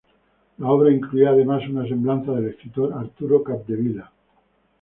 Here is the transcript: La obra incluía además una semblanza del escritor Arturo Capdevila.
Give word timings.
La 0.57 0.67
obra 0.71 0.89
incluía 0.91 1.29
además 1.29 1.61
una 1.69 1.85
semblanza 1.87 2.31
del 2.31 2.47
escritor 2.47 2.91
Arturo 2.91 3.43
Capdevila. 3.43 4.11